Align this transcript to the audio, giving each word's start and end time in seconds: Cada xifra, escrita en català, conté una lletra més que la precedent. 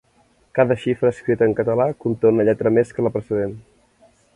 Cada 0.57 0.77
xifra, 0.83 1.11
escrita 1.17 1.45
en 1.49 1.53
català, 1.61 1.87
conté 2.05 2.33
una 2.33 2.49
lletra 2.51 2.77
més 2.79 2.97
que 2.97 3.09
la 3.11 3.17
precedent. 3.21 3.59